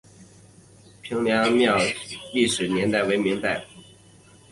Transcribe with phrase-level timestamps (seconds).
[1.03, 1.85] 平凉隍庙的
[2.33, 3.63] 历史年代为明代。